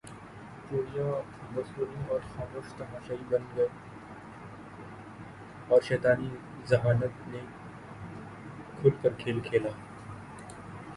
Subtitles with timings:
[0.67, 1.11] چوڑیاں
[1.55, 3.67] وصولیں اور خاموش تماشائی بن گئے
[5.69, 6.29] اور شیطانی
[6.69, 7.41] ذہانت نے
[8.77, 9.69] کھل کر کھیل کھیلا